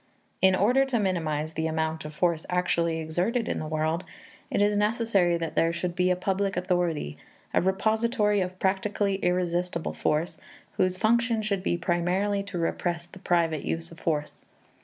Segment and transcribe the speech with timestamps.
[0.41, 4.03] In order to minimize the amount of force actually exerted in the world,
[4.49, 7.19] it is necessary that there should be a public authority,
[7.53, 10.39] a repository of practically irresistible force,
[10.77, 14.37] whose function should be primarily to repress the private use of force.